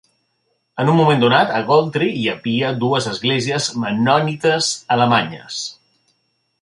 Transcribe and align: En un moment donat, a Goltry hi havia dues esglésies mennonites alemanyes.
En 0.83 0.87
un 0.93 0.95
moment 0.99 1.19
donat, 1.23 1.51
a 1.59 1.59
Goltry 1.67 2.07
hi 2.21 2.25
havia 2.31 2.71
dues 2.85 3.09
esglésies 3.11 3.67
mennonites 3.85 4.71
alemanyes. 4.97 5.61